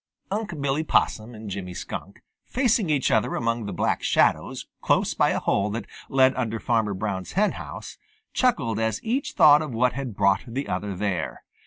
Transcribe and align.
Unc' 0.31 0.59
Billy 0.59 0.83
Possum 0.83 1.35
and 1.35 1.47
Jimmy 1.47 1.75
Skunk, 1.75 2.23
facing 2.43 2.89
each 2.89 3.11
other 3.11 3.35
among 3.35 3.67
the 3.67 3.71
Black 3.71 4.01
Shadows 4.01 4.65
close 4.81 5.13
by 5.13 5.29
a 5.29 5.37
hole 5.39 5.69
that 5.69 5.85
led 6.09 6.33
under 6.33 6.59
Farmer 6.59 6.95
Brown's 6.95 7.33
henhouse, 7.33 7.99
chuckled 8.33 8.79
as 8.79 8.99
each 9.03 9.33
thought 9.33 9.61
of 9.61 9.75
what 9.75 9.93
had 9.93 10.15
brought 10.15 10.41
the 10.47 10.67
other 10.67 10.95
there. 10.95 11.43